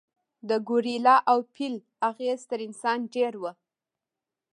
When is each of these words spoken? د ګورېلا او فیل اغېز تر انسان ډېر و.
د 0.49 0.51
ګورېلا 0.67 1.15
او 1.31 1.39
فیل 1.53 1.75
اغېز 2.09 2.41
تر 2.49 2.59
انسان 2.67 2.99
ډېر 3.13 3.33
و. 3.41 3.43